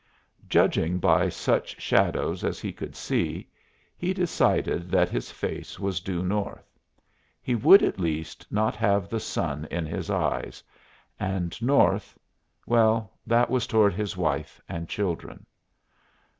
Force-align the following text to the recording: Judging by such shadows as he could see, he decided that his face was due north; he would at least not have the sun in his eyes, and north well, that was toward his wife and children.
Judging 0.49 0.97
by 0.97 1.29
such 1.29 1.79
shadows 1.79 2.43
as 2.43 2.59
he 2.59 2.73
could 2.73 2.95
see, 2.95 3.47
he 3.95 4.15
decided 4.15 4.89
that 4.89 5.09
his 5.09 5.29
face 5.29 5.77
was 5.79 5.99
due 5.99 6.23
north; 6.23 6.75
he 7.39 7.53
would 7.53 7.83
at 7.83 7.99
least 7.99 8.51
not 8.51 8.75
have 8.75 9.09
the 9.09 9.19
sun 9.19 9.67
in 9.69 9.85
his 9.85 10.09
eyes, 10.09 10.63
and 11.19 11.61
north 11.61 12.17
well, 12.65 13.11
that 13.27 13.51
was 13.51 13.67
toward 13.67 13.93
his 13.93 14.17
wife 14.17 14.59
and 14.67 14.89
children. 14.89 15.45